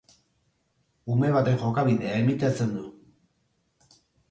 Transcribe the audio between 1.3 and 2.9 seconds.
baten jokabidea imitatzen du